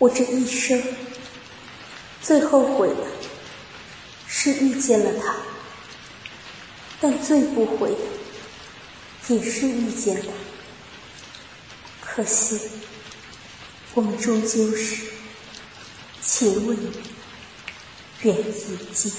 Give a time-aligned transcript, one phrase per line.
[0.00, 0.82] 我这一生
[2.22, 3.06] 最后悔的
[4.26, 5.36] 是遇见了他，
[6.98, 10.28] 但最不悔的也是遇见他。
[12.00, 12.58] 可惜，
[13.92, 15.12] 我们终究是
[16.22, 16.74] 情未
[18.22, 19.12] 缘已尽。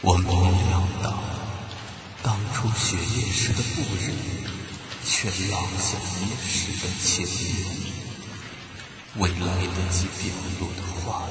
[0.00, 1.22] 我没料到，
[2.24, 4.12] 当初雪夜时的不忍，
[5.08, 7.64] 却落下夜时的前缘。
[9.18, 10.20] 未来得及表
[10.60, 11.30] 露的话语，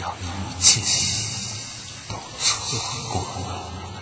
[0.00, 0.22] 让一
[0.60, 0.82] 切
[2.08, 2.78] 都错
[3.10, 3.14] 过
[3.48, 3.93] 了。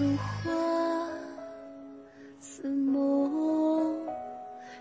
[0.00, 0.50] 如花
[2.40, 3.94] 似梦，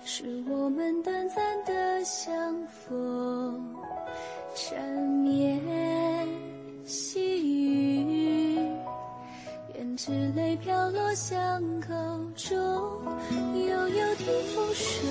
[0.06, 3.75] 是我们短暂的相逢。
[4.56, 4.81] 缠
[5.22, 5.59] 绵
[6.86, 8.59] 细雨，
[9.78, 11.94] 胭脂泪飘落巷口
[12.38, 12.58] 中，
[13.67, 14.25] 悠悠听
[14.56, 15.06] 风声，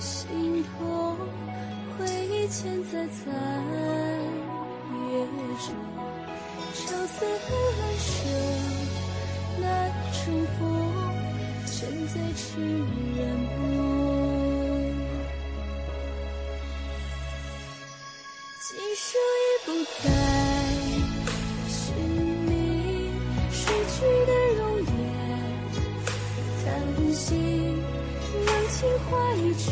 [0.00, 1.16] 心痛，
[1.98, 3.30] 回忆嵌在残
[5.10, 5.26] 月
[5.58, 5.74] 中，
[6.74, 7.24] 愁思
[7.78, 8.08] 难舍。
[9.60, 9.66] 难
[10.12, 10.22] 重
[10.58, 10.58] 逢，
[11.66, 11.68] 沉
[12.08, 12.42] 醉痴
[13.16, 13.18] 人
[13.58, 13.60] 梦。
[18.62, 19.08] 今生
[19.40, 19.68] 已不
[20.02, 20.04] 再
[21.68, 21.74] 寻
[22.46, 22.48] 觅
[23.50, 23.58] 逝
[23.90, 23.94] 去
[24.26, 24.88] 的容颜，
[26.64, 26.66] 叹
[27.12, 27.18] 息
[28.46, 29.68] 两情怀一场，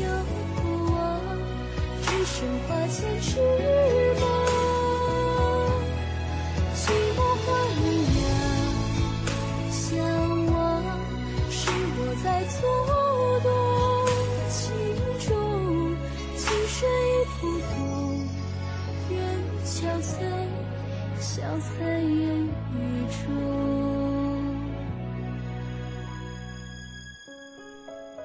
[0.00, 0.04] 又
[0.54, 0.58] 不
[0.92, 0.98] 忘
[2.02, 2.34] 只剩
[2.66, 3.28] 花前痴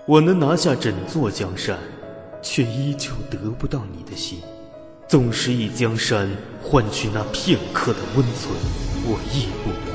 [0.08, 1.80] 我能拿下整座江山，
[2.40, 4.40] 却依旧得不到你的心。
[5.08, 6.30] 纵使以江山
[6.62, 8.54] 换取那片刻的温存，
[9.04, 9.95] 我亦不。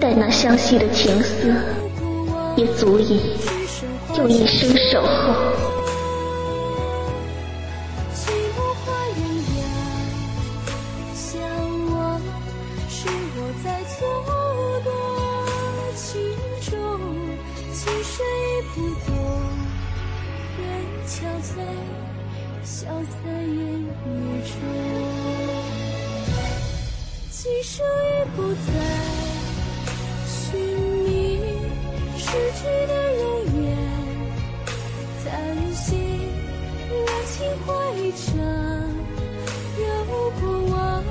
[0.00, 1.54] 但那相惜的情思，
[2.56, 3.36] 也足以
[4.16, 5.60] 用一生守候。
[22.62, 23.58] 消散烟
[24.06, 24.08] 雨
[24.44, 24.52] 中，
[27.30, 29.19] 今生已不再
[32.60, 33.24] 去的容
[33.62, 33.66] 颜，
[35.24, 35.28] 叹
[35.72, 35.96] 息，
[36.90, 37.00] 两
[37.32, 37.34] 情
[37.64, 38.36] 化一场，
[39.78, 39.84] 犹
[40.38, 40.40] 不
[40.70, 41.02] 忘，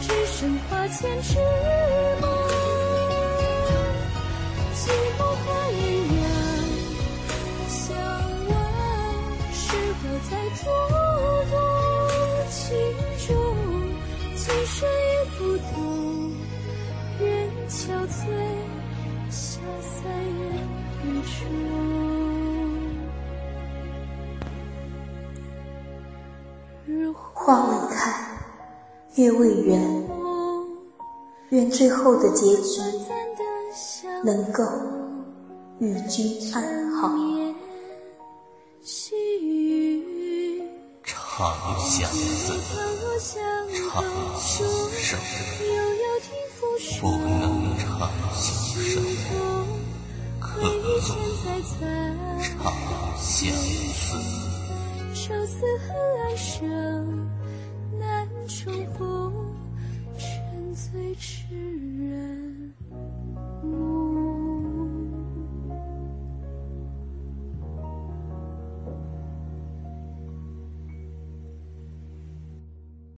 [0.00, 1.38] 只剩花前痴
[2.20, 2.24] 梦。
[4.74, 4.82] 寂
[5.16, 5.80] 寞花鸳
[6.10, 6.26] 鸯，
[7.68, 7.86] 想
[8.48, 8.50] 问，
[9.54, 9.62] 是
[10.00, 10.62] 否在做
[11.48, 11.54] 多
[12.50, 12.60] 情
[13.28, 13.30] 种？
[14.34, 15.08] 今生已
[15.38, 15.40] 不
[15.76, 15.78] 懂，
[17.20, 17.24] 人
[17.68, 18.18] 憔悴，
[19.30, 20.41] 下三。
[27.46, 27.96] 未开，
[29.16, 30.08] 月未圆，
[31.50, 32.80] 愿最后的结局
[34.24, 34.64] 能够
[35.78, 37.10] 与君安好。
[41.04, 41.46] 长
[41.80, 42.52] 相思，
[43.90, 44.04] 长
[44.38, 44.66] 相
[46.78, 47.06] 守。
[51.04, 51.60] 千载
[53.16, 53.52] 相
[53.92, 54.16] 思
[55.12, 57.28] 愁思恨暗生
[57.98, 59.32] 难重逢
[60.16, 61.44] 沉醉痴
[61.98, 62.72] 人。